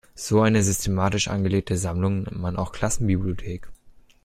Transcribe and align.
So 0.15 0.41
eine 0.41 0.63
systematisch 0.63 1.27
angelegte 1.27 1.77
Sammlung 1.77 2.23
nennt 2.23 2.39
man 2.39 2.55
auch 2.57 2.71
Klassenbibliothek. 2.71 3.69